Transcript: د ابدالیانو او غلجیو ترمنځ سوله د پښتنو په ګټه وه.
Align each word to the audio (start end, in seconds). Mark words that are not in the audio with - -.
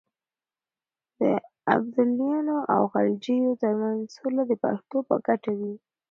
د 1.19 1.21
ابدالیانو 1.75 2.57
او 2.73 2.81
غلجیو 2.93 3.59
ترمنځ 3.61 4.01
سوله 4.17 4.43
د 4.47 4.51
پښتنو 4.63 4.99
په 5.09 5.15
ګټه 5.27 5.51
وه. 5.59 5.71